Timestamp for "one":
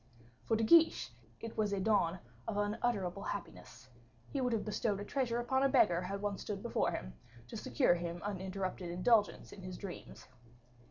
6.23-6.39